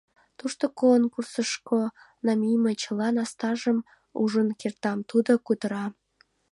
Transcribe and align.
Тушто 0.37 0.65
конкурсышко 0.81 1.79
намийыме 2.25 2.73
чыла 2.81 3.07
насташтым 3.17 3.77
ужын 4.21 4.49
кертам,— 4.59 4.99
тудо 5.09 5.31
кутыра. 5.45 5.85